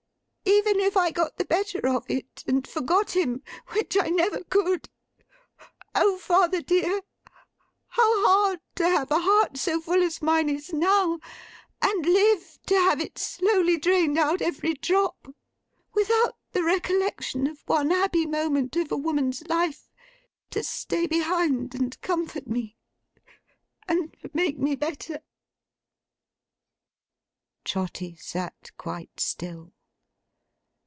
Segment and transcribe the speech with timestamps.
[0.43, 4.89] Even if I got the better of it, and forgot him (which I never could),
[5.95, 7.01] oh father dear,
[7.87, 11.19] how hard to have a heart so full as mine is now,
[11.81, 15.27] and live to have it slowly drained out every drop,
[15.93, 19.89] without the recollection of one happy moment of a woman's life,
[20.51, 22.77] to stay behind and comfort me,
[23.87, 25.21] and make me better!'
[27.63, 29.73] Trotty sat quite still.